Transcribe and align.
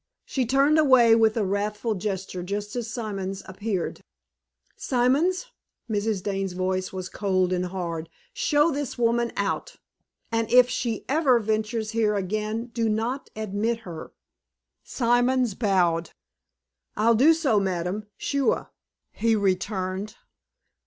She 0.25 0.47
turned 0.47 0.79
away 0.79 1.13
with 1.13 1.37
a 1.37 1.45
wrathful 1.45 1.93
gesture 1.93 2.41
just 2.41 2.75
as 2.75 2.89
Simons 2.89 3.43
appeared. 3.45 4.01
"Simons," 4.75 5.45
Mrs. 5.87 6.23
Dane's 6.23 6.53
voice 6.53 6.91
was 6.91 7.07
cold 7.07 7.53
and 7.53 7.67
hard 7.67 8.09
"show 8.33 8.71
this 8.71 8.97
woman 8.97 9.31
out, 9.37 9.75
and 10.31 10.49
if 10.51 10.67
she 10.71 11.05
ever 11.07 11.37
ventures 11.37 11.91
here 11.91 12.15
again 12.15 12.71
do 12.73 12.89
not 12.89 13.29
admit 13.35 13.81
her." 13.81 14.11
Simons 14.83 15.53
bowed. 15.53 16.09
"I'll 16.97 17.13
do 17.13 17.31
so, 17.31 17.59
ma'am, 17.59 18.07
suah!" 18.17 18.69
he 19.11 19.35
returned. 19.35 20.15